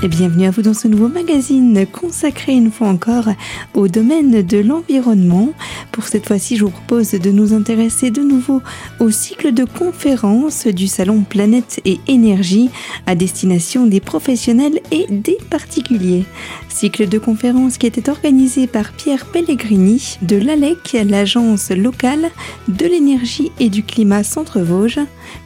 [0.00, 3.30] Et bienvenue à vous dans ce nouveau magazine consacré une fois encore
[3.74, 5.48] au domaine de l'environnement.
[5.90, 8.62] Pour cette fois-ci, je vous propose de nous intéresser de nouveau
[9.00, 12.70] au cycle de conférences du salon Planète et Énergie
[13.06, 16.24] à destination des professionnels et des particuliers.
[16.68, 22.30] Cycle de conférences qui était organisé par Pierre Pellegrini de l'ALEC, l'agence locale
[22.68, 25.00] de l'énergie et du climat Centre-Vosges,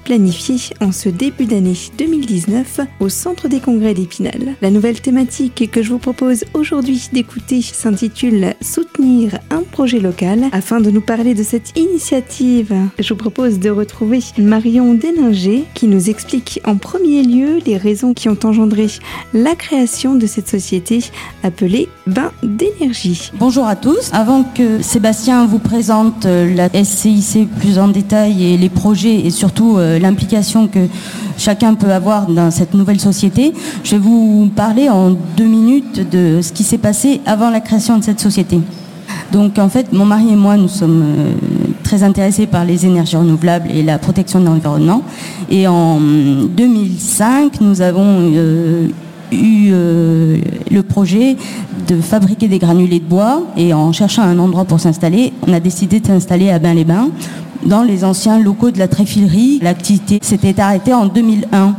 [0.05, 4.52] planifié en ce début d'année 2019 au Centre des congrès d'Épinal.
[4.61, 10.45] La nouvelle thématique que je vous propose aujourd'hui d'écouter s'intitule Soutenir un projet local.
[10.53, 15.87] Afin de nous parler de cette initiative, je vous propose de retrouver Marion Déninger qui
[15.87, 18.87] nous explique en premier lieu les raisons qui ont engendré
[19.33, 21.01] la création de cette société
[21.43, 23.31] appelée Bain d'énergie.
[23.39, 24.11] Bonjour à tous.
[24.13, 29.31] Avant que Sébastien vous présente euh, la SCIC plus en détail et les projets et
[29.31, 30.81] surtout euh, l'implication que
[31.43, 36.41] chacun peut avoir dans cette nouvelle société, je vais vous parler en deux minutes de
[36.41, 38.61] ce qui s'est passé avant la création de cette société.
[39.33, 41.33] Donc en fait, mon mari et moi, nous sommes euh,
[41.83, 45.03] très intéressés par les énergies renouvelables et la protection de l'environnement.
[45.51, 48.89] Et en 2005, nous avons euh,
[49.33, 50.39] eu euh,
[50.71, 51.37] le projet
[51.89, 55.61] de fabriquer des granulés de bois et en cherchant un endroit pour s'installer, on a
[55.61, 57.09] décidé de s'installer à Bain-les-Bains
[57.67, 59.59] dans les anciens locaux de la tréfilerie.
[59.63, 61.75] L'activité s'était arrêtée en 2001.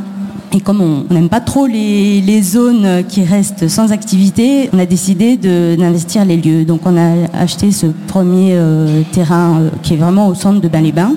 [0.56, 5.36] Et comme on n'aime pas trop les, zones qui restent sans activité, on a décidé
[5.36, 6.64] d'investir les lieux.
[6.64, 10.68] Donc on a acheté ce premier euh, terrain euh, qui est vraiment au centre de
[10.68, 11.16] Bain-les-Bains.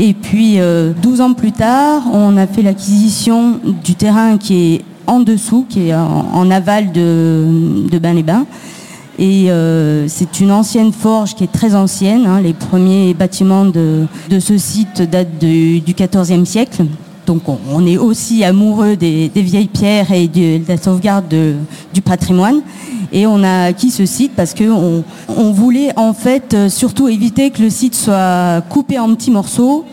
[0.00, 4.84] Et puis 12 euh, ans plus tard, on a fait l'acquisition du terrain qui est
[5.06, 8.44] en dessous, qui est en, aval de, de Bain-les-Bains.
[9.18, 9.48] Et
[10.08, 12.26] c'est une ancienne forge qui est très ancienne.
[12.26, 12.40] Hein.
[12.40, 14.06] Les premiers bâtiments de,
[14.40, 16.84] ce site datent du XIVe siècle.
[17.26, 21.34] Donc on, est aussi amoureux des, vieilles pierres et de, la sauvegarde
[21.92, 22.60] du patrimoine.
[23.12, 27.50] Et on a acquis ce site parce qu'on on voulait en fait euh, surtout éviter
[27.50, 29.84] que le site soit coupé en petits morceaux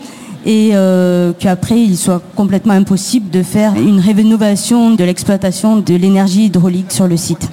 [0.44, 6.46] et euh, qu'après il soit complètement impossible de faire une rénovation de l'exploitation de l'énergie
[6.46, 7.48] hydraulique sur le site.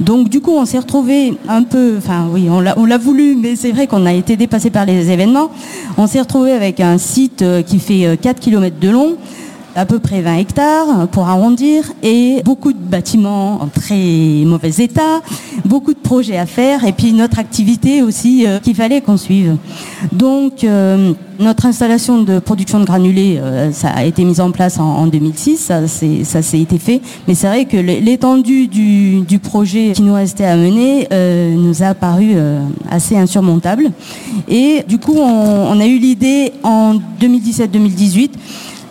[0.00, 3.72] Donc du coup on s'est retrouvé un peu, enfin oui on l'a voulu, mais c'est
[3.72, 5.50] vrai qu'on a été dépassé par les événements.
[5.96, 9.16] On s'est retrouvé avec un site euh, qui fait 4 euh, km de long,
[9.74, 15.20] à peu près 20 hectares pour arrondir et beaucoup de bâtiments en très mauvais état,
[15.64, 19.56] beaucoup de projets à faire et puis notre activité aussi euh, qu'il fallait qu'on suive.
[20.12, 24.78] Donc euh, notre installation de production de granulés, euh, ça a été mise en place
[24.78, 30.14] en, 2006, ça, s'est été fait, mais c'est vrai que l'étendue du, projet qui nous
[30.14, 31.06] restait à mener
[31.56, 32.34] nous a paru
[32.90, 33.92] assez insurmontable.
[34.48, 38.30] Et du coup, on a eu l'idée en 2017-2018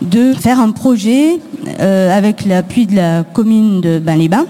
[0.01, 1.39] de faire un projet
[1.79, 4.45] euh, avec l'appui de la commune de Bain-les-Bains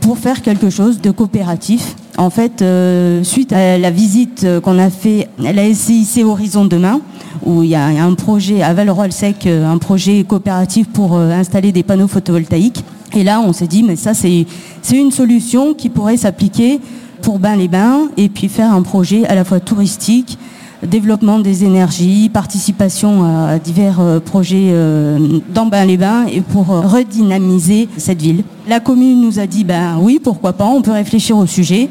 [0.00, 1.96] pour faire quelque chose de coopératif.
[2.16, 7.00] En fait, euh, suite à la visite qu'on a fait à la SCIC Horizon Demain,
[7.44, 11.82] où il y a un projet à Valleroy-le-Sec, euh, un projet coopératif pour installer des
[11.82, 12.84] panneaux photovoltaïques.
[13.14, 14.46] Et là, on s'est dit, mais ça, c'est
[14.92, 16.80] une solution qui pourrait s'appliquer
[17.22, 20.38] pour Bain-les-Bains et puis faire un projet à la fois touristique,
[20.82, 25.18] développement des énergies, participation à divers euh, projets euh,
[25.52, 28.44] dans Bain-les-Bains et pour euh, redynamiser cette ville.
[28.68, 31.88] La commune nous a dit ben oui, pourquoi pas, on peut réfléchir au sujet.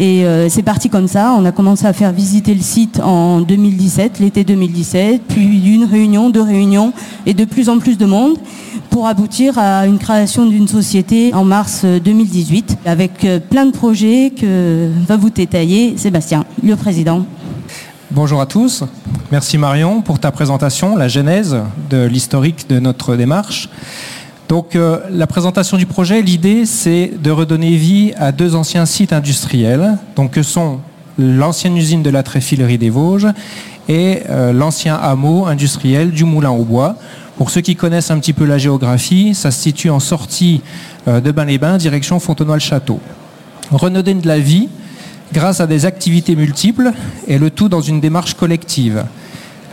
[0.00, 1.34] Et c'est parti comme ça.
[1.36, 6.30] On a commencé à faire visiter le site en 2017, l'été 2017, puis une réunion,
[6.30, 6.92] deux réunions
[7.26, 8.36] et de plus en plus de monde
[8.90, 14.88] pour aboutir à une création d'une société en mars 2018 avec plein de projets que
[15.08, 17.24] va vous détailler Sébastien, le président.
[18.10, 18.84] Bonjour à tous.
[19.30, 21.58] Merci Marion pour ta présentation, la genèse
[21.90, 23.68] de l'historique de notre démarche.
[24.48, 29.12] Donc euh, la présentation du projet, l'idée c'est de redonner vie à deux anciens sites
[29.12, 30.80] industriels, donc que sont
[31.18, 33.28] l'ancienne usine de la tréfilerie des Vosges
[33.90, 36.96] et euh, l'ancien hameau industriel du Moulin au Bois.
[37.36, 40.62] Pour ceux qui connaissent un petit peu la géographie, ça se situe en sortie
[41.08, 43.00] euh, de Bain-les-Bains, direction Fontenoy-le-Château.
[43.70, 44.70] Redonner de la vie,
[45.32, 46.92] grâce à des activités multiples
[47.26, 49.04] et le tout dans une démarche collective.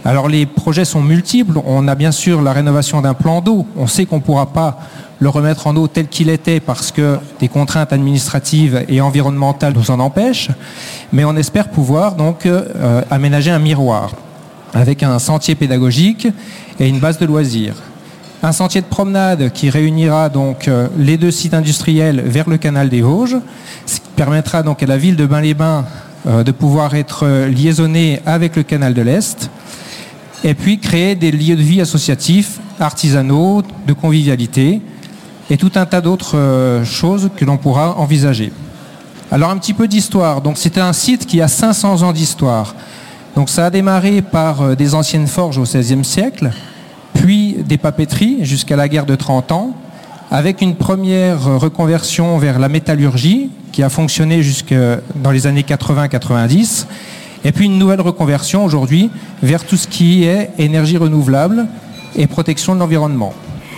[0.04, 1.60] Alors les projets sont multiples.
[1.66, 3.66] On a bien sûr la rénovation d'un plan d'eau.
[3.76, 4.80] On sait qu'on ne pourra pas
[5.20, 9.90] le remettre en eau tel qu'il était parce que des contraintes administratives et environnementales nous
[9.90, 10.52] en empêchent.
[11.12, 14.12] Mais on espère pouvoir donc euh, aménager un miroir
[14.76, 16.28] avec un sentier pédagogique
[16.80, 17.76] et une base de loisirs.
[18.44, 22.90] Un sentier de promenade qui réunira donc euh, les deux sites industriels vers le canal
[22.90, 23.38] des Vosges,
[24.16, 25.86] permettra donc à la ville de Bain-les-Bains
[26.28, 29.52] euh, de pouvoir être euh, liaisonnée avec le canal de l'Est,
[30.44, 34.82] et puis créer des lieux de vie associatifs, artisanaux, de convivialité,
[35.52, 38.52] et tout un tas d'autres euh, choses que l'on pourra envisager.
[39.32, 40.42] Alors un petit peu d'histoire.
[40.42, 42.74] Donc c'était un site qui a 500 ans d'histoire.
[43.36, 46.52] Donc ça a démarré par des anciennes forges au XVIe siècle,
[47.14, 49.76] puis des papeteries jusqu'à la guerre de 30 ans,
[50.32, 54.74] avec une première reconversion vers la métallurgie qui a fonctionné jusque
[55.16, 56.86] dans les années 80-90,
[57.44, 59.10] et puis une nouvelle reconversion aujourd'hui
[59.44, 61.68] vers tout ce qui est énergie renouvelable
[62.16, 63.34] et protection de l'environnement.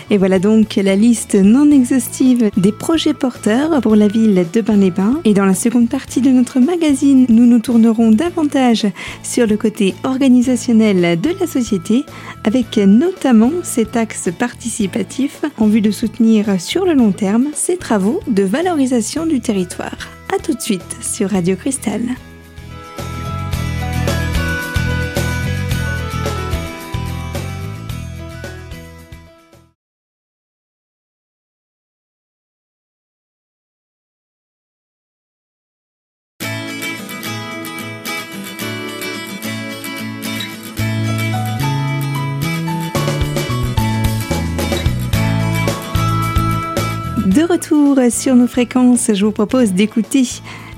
[0.10, 5.20] Et voilà donc la liste non exhaustive des projets porteurs pour la ville de Bain-les-Bains.
[5.26, 8.88] Et dans la seconde partie de notre magazine, nous nous tournerons davantage
[9.24, 12.06] sur le côté organisationnel de la société,
[12.46, 18.22] avec notamment cet axe participatif en vue de soutenir sur le long terme ces travaux
[18.28, 19.98] de valorisation du territoire.
[20.34, 22.02] A tout de suite sur Radio Cristal.
[48.12, 50.24] Sur nos fréquences, je vous propose d'écouter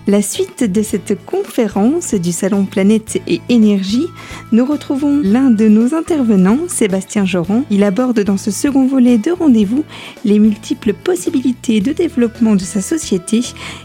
[0.08, 4.08] la suite de cette conférence du Salon Planète et Énergie.
[4.52, 7.66] Nous retrouvons l'un de nos intervenants, Sébastien Joron.
[7.70, 9.84] Il aborde dans ce second volet de rendez-vous
[10.24, 13.42] les multiples possibilités de développement de sa société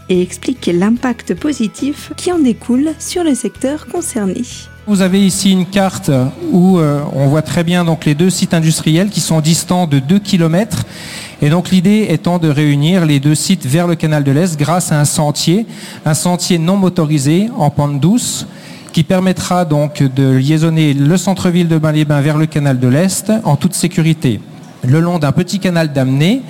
[0.09, 4.41] et explique l'impact positif qui en découle sur le secteur concerné.
[4.87, 6.11] Vous avez ici une carte
[6.51, 9.97] où euh, on voit très bien donc les deux sites industriels qui sont distants de
[9.99, 10.85] 2 km
[11.45, 14.91] et donc l'idée étant de réunir les deux sites vers le canal de l'Est grâce
[14.91, 15.67] à un sentier,
[16.03, 18.47] un sentier non motorisé en pente douce
[18.93, 23.57] qui permettra donc de liaisonner le centre-ville de Bain-les-Bains vers le canal de l'Est en
[23.57, 24.39] toute sécurité,
[24.83, 26.41] le long d'un petit canal d'amener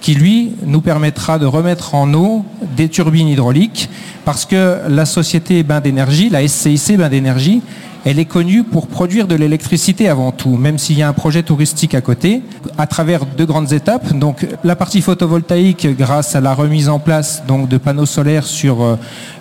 [0.00, 2.44] qui lui nous permettra de remettre en eau
[2.76, 3.88] des turbines hydrauliques
[4.24, 7.62] parce que la société Bain d'énergie, la SCIC Bain d'énergie,
[8.04, 11.42] elle est connue pour produire de l'électricité avant tout, même s'il y a un projet
[11.42, 12.42] touristique à côté,
[12.78, 14.14] à travers deux grandes étapes.
[14.14, 18.96] Donc la partie photovoltaïque, grâce à la remise en place de panneaux solaires sur euh,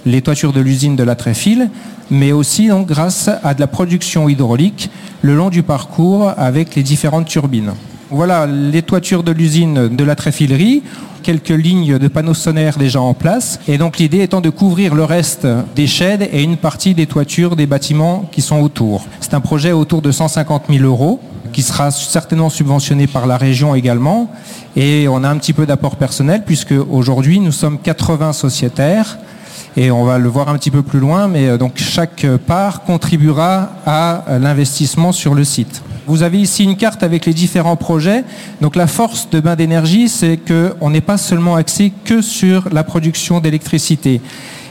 [0.05, 1.69] les toitures de l'usine de la Tréfile,
[2.11, 4.89] mais aussi grâce à de la production hydraulique
[5.21, 7.73] le long du parcours avec les différentes turbines.
[8.11, 10.81] Voilà les toitures de l'usine de la tréfilerie,
[11.21, 13.59] quelques lignes de panneaux solaires déjà en place.
[13.67, 15.45] Et donc l'idée étant de couvrir le reste
[15.75, 19.05] des sheds et une partie des toitures des bâtiments qui sont autour.
[19.19, 21.19] C'est un projet autour de 150 000 euros
[21.53, 24.31] qui sera certainement subventionné par la région également.
[24.75, 29.19] Et on a un petit peu d'apport personnel puisque aujourd'hui nous sommes 80 sociétaires
[29.77, 32.81] et on va le voir un petit peu plus loin, mais euh, donc chaque part
[32.81, 35.83] contribuera à l'investissement sur le site.
[36.09, 38.23] Vous avez ici une carte avec les différents projets.
[38.61, 42.83] Donc la force de Bain d'énergie, c'est qu'on n'est pas seulement axé que sur la
[42.83, 44.19] production d'électricité.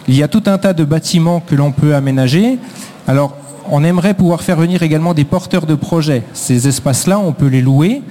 [0.08, 2.58] Il y a tout un tas de bâtiments que l'on peut aménager.
[3.06, 3.37] Alors,
[3.70, 6.23] on aimerait pouvoir faire venir également des porteurs de projets.
[6.32, 8.03] Ces espaces-là, on peut les louer.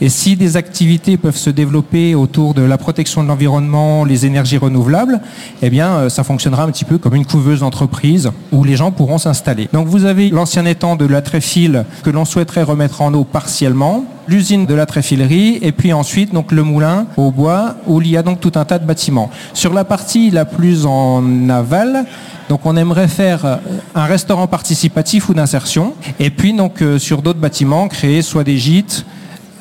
[0.00, 4.58] Et si des activités peuvent se développer autour de la protection de l'environnement, les énergies
[4.58, 5.20] renouvelables,
[5.60, 8.92] eh bien, euh, ça fonctionnera un petit peu comme une couveuse d'entreprise où les gens
[8.92, 9.68] pourront s'installer.
[9.72, 14.04] Donc, vous avez l'ancien étang de la Tréfile que l'on souhaiterait remettre en eau partiellement,
[14.28, 18.16] l'usine de la tréfilerie et puis ensuite donc le moulin au bois où il y
[18.16, 19.30] a donc tout un tas de bâtiments.
[19.54, 22.04] Sur la partie la plus en aval,
[22.48, 23.56] donc on aimerait faire euh,
[23.94, 28.58] un restaurant participatif ou d'insertion et puis donc euh, sur d'autres bâtiments créer soit des
[28.58, 29.04] gîtes,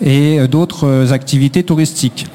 [0.02, 2.28] et euh, d'autres activités touristiques.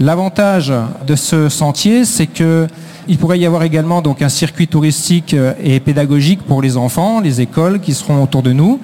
[0.00, 0.72] L'avantage
[1.06, 2.66] de ce sentier, c'est que
[3.08, 7.20] il pourrait y avoir également donc un circuit touristique euh, et pédagogique pour les enfants,
[7.20, 8.80] les écoles qui seront autour de nous,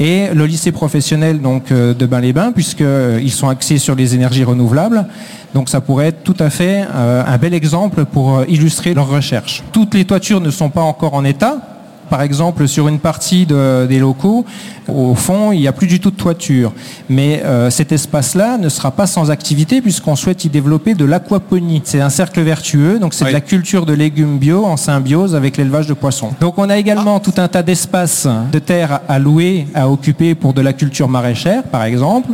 [0.00, 5.06] et le lycée professionnel donc de Bain-les-Bains, puisqu'ils sont axés sur les énergies renouvelables.
[5.54, 9.62] Donc ça pourrait être tout à fait un bel exemple pour illustrer leurs recherches.
[9.70, 11.58] Toutes les toitures ne sont pas encore en état,
[12.12, 14.44] par exemple, sur une partie des locaux,
[14.86, 16.74] au fond, il n'y a plus du tout de toiture.
[17.08, 21.80] Mais euh, cet espace-là ne sera pas sans activité puisqu'on souhaite y développer de l'aquaponie.
[21.84, 25.56] C'est un cercle vertueux, donc c'est de la culture de légumes bio en symbiose avec
[25.56, 26.32] l'élevage de poissons.
[26.38, 30.52] Donc on a également tout un tas d'espaces de terre à louer, à occuper pour
[30.52, 32.28] de la culture maraîchère, par exemple,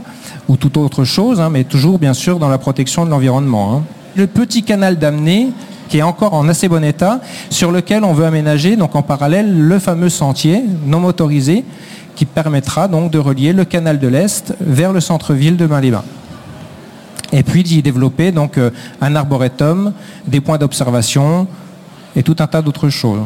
[0.49, 3.77] ou toute autre chose, hein, mais toujours bien sûr dans la protection de l'environnement.
[3.77, 3.83] Hein.
[4.17, 5.51] Le petit canal d'amener
[5.89, 9.59] qui est encore en assez bon état, sur lequel on veut aménager donc en parallèle
[9.59, 11.65] le fameux sentier non motorisé
[12.15, 16.05] qui permettra donc de relier le canal de l'Est vers le centre-ville de Bain-les-Bains.
[17.33, 19.93] Et puis d'y développer donc euh, un arboretum,
[20.27, 21.47] des points d'observation
[22.17, 23.21] et tout un tas d'autres choses.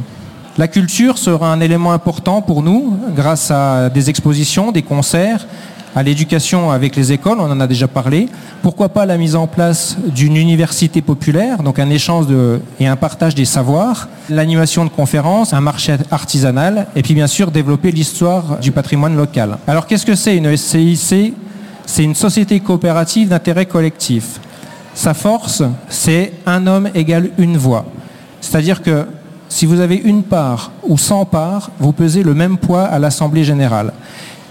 [0.59, 5.47] La culture sera un élément important pour nous grâce à des expositions, des concerts,
[5.95, 8.29] à l'éducation avec les écoles, on en a déjà parlé.
[8.63, 12.27] Pourquoi pas la mise en place d'une université populaire, donc un échange
[12.81, 17.51] et un partage des savoirs, l'animation de conférences, un marché artisanal, et puis bien sûr
[17.51, 19.59] développer l'histoire du patrimoine local.
[19.67, 21.35] Alors qu'est-ce que c'est une SCIC
[21.87, 24.41] C'est une société coopérative d'intérêt collectif.
[24.95, 27.85] Sa force, c'est un homme égale une voix.
[28.41, 29.07] C'est-à-dire que
[29.49, 33.45] si vous avez une part ou 100 parts, vous pesez le même poids à l'Assemblée
[33.45, 33.93] générale.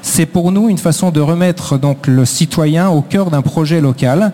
[0.02, 4.34] C'est pour nous une façon de remettre donc le citoyen au cœur d'un projet local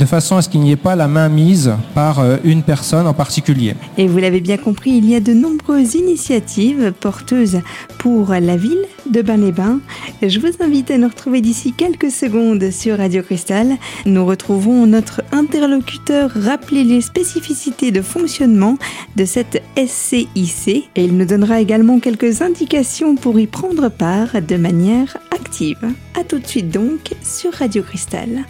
[0.00, 3.06] de façon à ce qu'il n'y ait pas la main mise par euh, une personne
[3.06, 3.74] en particulier.
[3.98, 7.60] Et vous l'avez bien compris, il y a de nombreuses initiatives porteuses
[7.98, 9.80] pour la ville de Bain-les-Bains.
[10.22, 13.76] Je vous invite à nous retrouver d'ici quelques secondes sur Radio Cristal.
[14.06, 18.78] Nous retrouvons notre interlocuteur rappeler les spécificités de fonctionnement
[19.16, 24.56] de cette SCIC et il nous donnera également quelques indications pour y prendre part de
[24.56, 25.84] manière active.
[26.18, 28.46] A tout de suite donc sur Radio Cristal.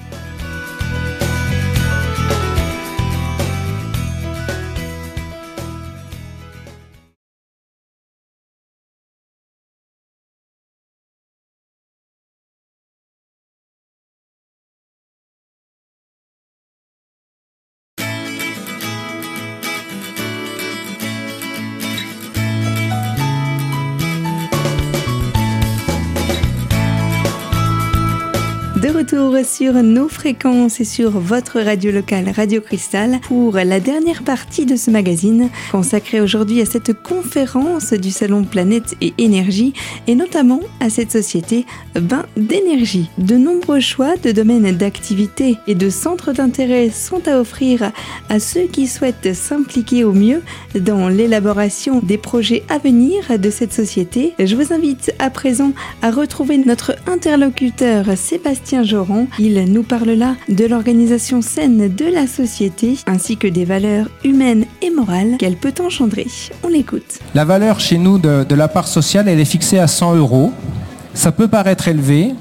[29.42, 34.76] Sur nos fréquences et sur votre radio locale Radio Cristal pour la dernière partie de
[34.76, 39.72] ce magazine consacré aujourd'hui à cette conférence du Salon Planète et Énergie
[40.06, 41.66] et notamment à cette société
[42.00, 43.08] Bain d'énergie.
[43.18, 47.90] De nombreux choix de domaines d'activité et de centres d'intérêt sont à offrir
[48.28, 50.42] à ceux qui souhaitent s'impliquer au mieux
[50.78, 54.34] dans l'élaboration des projets à venir de cette société.
[54.38, 58.84] Je vous invite à présent à retrouver notre interlocuteur Sébastien
[59.38, 64.64] il nous parle là de l'organisation saine de la société ainsi que des valeurs humaines
[64.82, 66.26] et morales qu'elle peut engendrer.
[66.62, 67.18] On l'écoute.
[67.34, 70.52] La valeur chez nous de, la part sociale, elle est fixée à 100 euros.
[71.14, 72.34] Ça peut paraître élevé,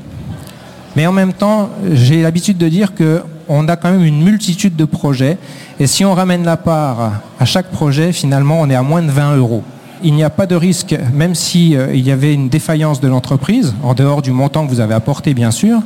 [0.96, 4.86] mais en même temps, j'ai l'habitude de dire qu'on a quand même une multitude de
[4.86, 5.38] projets.
[5.80, 9.12] Et si on ramène la part à chaque projet, finalement, on est à moins de
[9.12, 9.64] 20 euros.
[10.02, 13.76] Il n'y a pas de risque, même s'il euh, y avait une défaillance de l'entreprise,
[13.84, 15.82] en dehors du montant que vous avez apporté, bien sûr,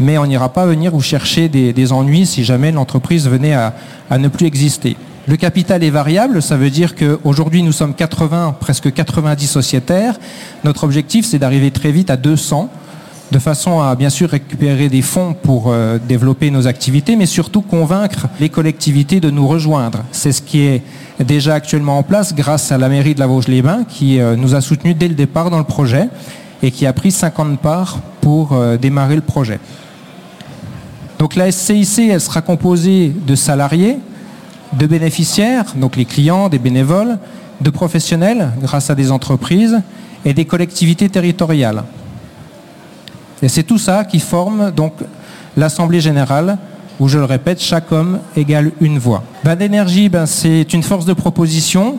[0.00, 3.74] mais on n'ira pas venir vous chercher des, ennuis si jamais l'entreprise venait à,
[4.18, 4.96] ne plus exister.
[5.28, 10.18] Le capital est variable, ça veut dire qu'aujourd'hui nous sommes 80, presque 90 sociétaires.
[10.64, 12.70] Notre objectif c'est d'arriver très vite à 200,
[13.30, 17.60] de façon à bien sûr récupérer des fonds pour euh, développer nos activités, mais surtout
[17.60, 20.04] convaincre les collectivités de nous rejoindre.
[20.10, 20.82] C'est ce qui est
[21.24, 24.60] déjà actuellement en place grâce à la mairie de la Vosges-les-Bains qui euh, nous a
[24.60, 26.08] soutenus dès le départ dans le projet
[26.62, 29.60] et qui a pris 50 parts pour euh, démarrer le projet.
[31.20, 33.98] Donc la SCIC, elle sera composée de salariés,
[34.72, 37.18] de bénéficiaires, donc les clients, des bénévoles,
[37.60, 39.82] de professionnels grâce à des entreprises
[40.24, 41.84] et des collectivités territoriales.
[43.42, 44.94] Et c'est tout ça qui forme donc
[45.58, 46.56] l'Assemblée générale
[46.98, 49.22] où, je le répète, chaque homme égale une voix.
[49.44, 51.98] Ben, d'énergie, ben, c'est une force de proposition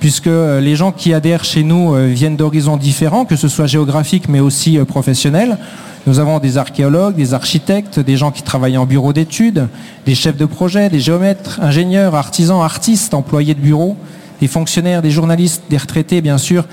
[0.00, 3.66] puisque euh, les gens qui adhèrent chez nous euh, viennent d'horizons différents, que ce soit
[3.66, 5.58] géographiques mais aussi euh, professionnels.
[6.06, 9.66] Nous avons des archéologues, des architectes, des gens qui travaillent en bureau d'études,
[10.06, 13.96] des chefs de projet, des géomètres, ingénieurs, artisans, artistes, employés de bureau,
[14.40, 16.64] des fonctionnaires, des journalistes, des retraités bien sûr,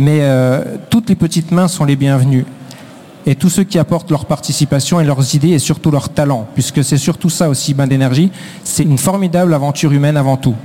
[0.00, 0.20] mais
[0.88, 2.44] toutes les petites mains sont les bienvenues.
[3.26, 6.82] Et tous ceux qui apportent leur participation et leurs idées et surtout leur talent, puisque
[6.82, 8.32] c'est surtout ça aussi, Bain d'énergie,
[8.64, 10.56] c'est une formidable aventure humaine avant tout.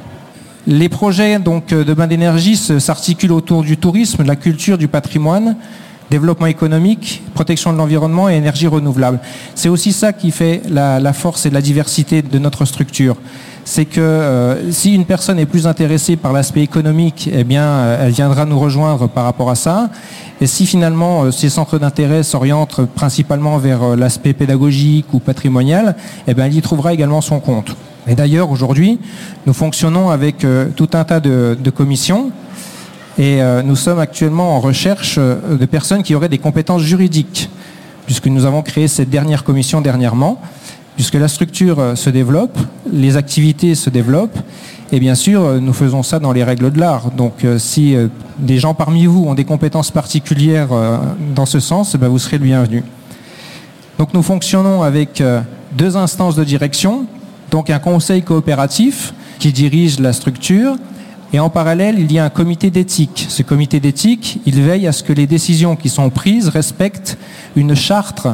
[0.65, 5.57] Les projets donc, de bain d'énergie s'articulent autour du tourisme, de la culture, du patrimoine,
[6.17, 9.19] développement économique, protection de l'environnement et énergie renouvelable.
[9.53, 13.17] C'est aussi ça qui fait la, force et la diversité de notre structure.
[13.65, 18.05] C'est que euh, si une personne est plus intéressée par l'aspect économique, eh bien, euh,
[18.05, 19.89] elle viendra nous rejoindre par rapport à ça.
[20.39, 25.95] Et si finalement euh, ces centres d'intérêt s'orientent principalement vers l'aspect pédagogique ou patrimonial,
[26.27, 27.75] eh bien, elle y trouvera également son compte.
[28.07, 28.99] Et d'ailleurs, aujourd'hui,
[29.45, 32.31] nous fonctionnons avec euh, tout un tas de, commissions
[33.17, 37.49] et euh, nous sommes actuellement en recherche euh, de personnes qui auraient des compétences juridiques,
[38.05, 40.41] puisque nous avons créé cette dernière commission dernièrement,
[40.95, 42.57] puisque la structure se développe,
[42.91, 44.37] les activités se développent,
[44.91, 47.11] et bien sûr, nous faisons ça dans les règles de l'art.
[47.11, 47.97] Donc si
[48.39, 50.69] des gens parmi vous ont des compétences particulières
[51.35, 52.83] dans ce sens, ben, vous serez le bienvenu.
[53.97, 55.21] Donc nous fonctionnons avec
[55.73, 57.07] deux instances de direction
[57.51, 60.75] donc un conseil coopératif qui dirige la structure
[61.35, 63.25] Et en parallèle, il y a un comité d'éthique.
[63.27, 67.17] Ce comité d'éthique, il veille à ce que les décisions qui sont prises respectent
[67.57, 68.25] une charte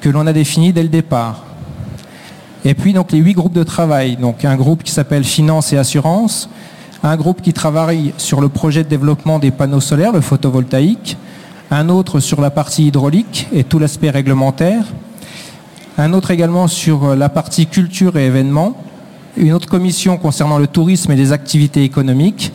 [0.00, 1.44] que l'on a définie dès le départ.
[2.64, 4.16] Et puis donc les huit groupes de travail.
[4.16, 6.50] Donc un groupe qui s'appelle Finance et Assurance,
[7.04, 11.16] un groupe qui travaille sur le projet de développement des panneaux solaires, le photovoltaïque,
[11.70, 14.82] un autre sur la partie hydraulique et tout l'aspect réglementaire,
[15.96, 18.76] un autre également sur la partie culture et événements,
[19.38, 22.52] une autre commission concernant le tourisme et les activités économiques,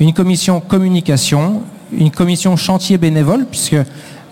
[0.00, 1.62] une commission communication,
[1.96, 3.76] une commission chantier bénévole, puisque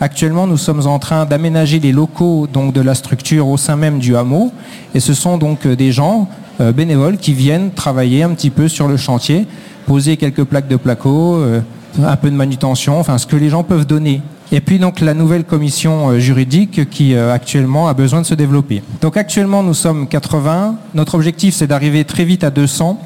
[0.00, 3.98] actuellement nous sommes en train d'aménager les locaux donc, de la structure au sein même
[3.98, 4.52] du hameau,
[4.94, 6.28] et ce sont donc des gens
[6.60, 9.46] euh, bénévoles qui viennent travailler un petit peu sur le chantier,
[9.86, 11.60] poser quelques plaques de placo, euh,
[12.02, 14.20] un peu de manutention, enfin ce que les gens peuvent donner
[14.52, 18.82] et puis donc la nouvelle commission euh, juridique qui actuellement a besoin de se développer.
[19.00, 20.76] Donc actuellement nous sommes 80.
[20.94, 23.00] Notre objectif c'est d'arriver très vite à 200.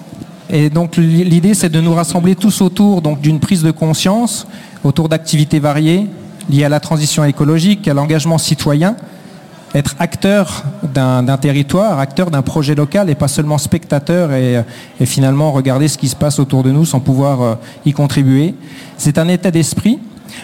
[0.50, 4.47] Et donc l'idée c'est de nous rassembler tous autour d'une prise de conscience,
[4.83, 6.07] autour d'activités variées
[6.49, 8.97] liées à la transition écologique, à l'engagement citoyen,
[9.75, 14.62] être acteur d'un territoire, acteur d'un projet local et pas seulement spectateur et,
[14.99, 17.54] et, finalement regarder ce qui se passe autour de nous sans pouvoir euh,
[17.85, 18.54] y contribuer.
[18.97, 19.99] C'est un état d'esprit.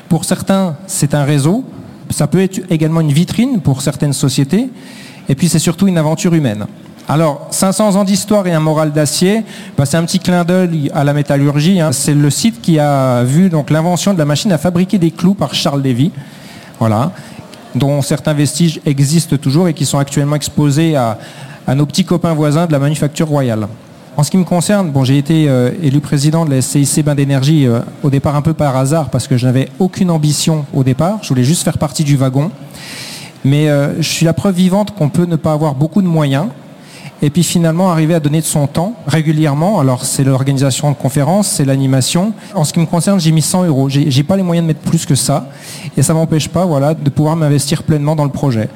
[0.09, 1.65] Pour certains, c'est un réseau.
[2.11, 4.69] Ça peut être également une vitrine pour certaines sociétés.
[5.29, 6.67] Et puis c'est surtout une aventure humaine.
[7.07, 9.43] Alors, 500 ans d'histoire et un moral d'acier,
[9.77, 11.81] bah, c'est un petit clin d'œil à la métallurgie.
[11.81, 11.93] Hein.
[11.93, 15.35] C'est le site qui a vu donc l'invention de la machine à fabriquer des clous
[15.35, 16.11] par Charles Lévy.
[16.79, 17.13] Voilà
[17.75, 21.19] dont certains vestiges existent toujours et qui sont actuellement exposés à,
[21.75, 23.67] nos petits copains voisins de la manufacture royale.
[24.17, 27.17] En ce qui me concerne, bon, j'ai été euh, élu président de la SCIC Bain
[27.17, 30.85] d'énergie euh, au départ un peu par hasard parce que je n'avais aucune ambition au
[30.85, 31.19] départ.
[31.23, 32.53] Je voulais juste faire partie du wagon.
[33.45, 36.47] Mais euh, je suis la preuve vivante qu'on peut ne pas avoir beaucoup de moyens
[37.23, 39.81] et puis finalement arriver à donner de son temps régulièrement.
[39.81, 42.35] Alors c'est l'organisation de conférences, c'est l'animation.
[42.55, 43.89] En ce qui me concerne, j'ai mis 100 euros.
[43.89, 45.49] J'ai pas les moyens de mettre plus que ça,
[45.97, 48.69] et ça m'empêche pas, voilà, de pouvoir m'investir pleinement dans le projet.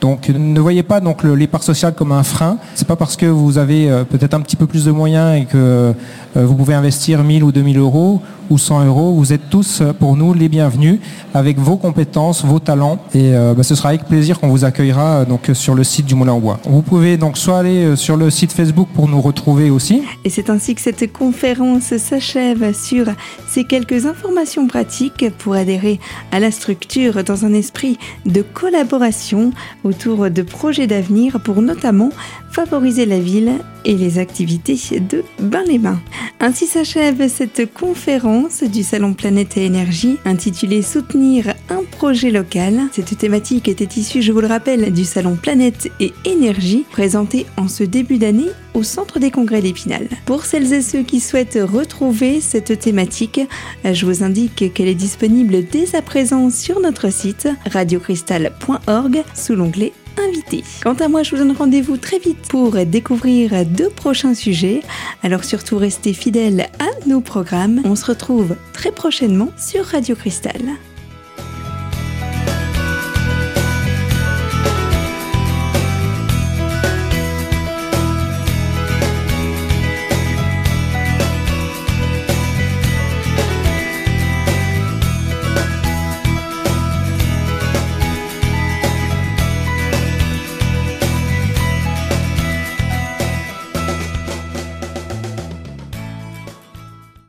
[0.00, 2.56] Donc ne voyez pas donc les parts sociales comme un frein.
[2.74, 5.44] C'est pas parce que vous avez euh, peut-être un petit peu plus de moyens et
[5.44, 5.92] que euh,
[6.34, 9.14] vous pouvez investir 1000 ou 2000 euros ou 100 euros.
[9.14, 10.98] Vous êtes tous euh, pour nous les bienvenus
[11.34, 12.98] avec vos compétences, vos talents.
[13.14, 16.32] Et bah, ce sera avec plaisir qu'on vous accueillera donc sur le site du Moulin
[16.32, 16.58] au Bois.
[16.64, 20.02] Vous pouvez donc soit aller sur le site Facebook pour nous retrouver aussi.
[20.24, 23.06] Et c'est ainsi que cette conférence s'achève sur
[23.48, 26.00] ces quelques informations pratiques pour adhérer
[26.32, 29.52] à la structure dans un esprit de collaboration
[29.90, 32.10] autour de projets d'avenir pour notamment
[32.50, 33.52] favoriser la ville
[33.84, 36.00] et les activités de Bain-les-Bains.
[36.40, 42.80] Ainsi s'achève cette conférence du Salon Planète et Énergie intitulée Soutenir un projet local.
[42.92, 47.68] Cette thématique était issue, je vous le rappelle, du Salon Planète et Énergie présenté en
[47.68, 50.08] ce début d'année au Centre des Congrès d'Épinal.
[50.26, 53.40] Pour celles et ceux qui souhaitent retrouver cette thématique,
[53.84, 59.92] je vous indique qu'elle est disponible dès à présent sur notre site radiocristal.org sous l'onglet
[60.18, 60.64] invité.
[60.82, 64.82] Quant à moi, je vous donne rendez-vous très vite pour découvrir deux prochains sujets.
[65.22, 67.80] Alors surtout restez fidèles à nos programmes.
[67.84, 70.60] On se retrouve très prochainement sur Radio Cristal.